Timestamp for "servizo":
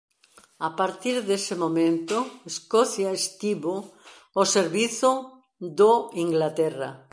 4.55-5.11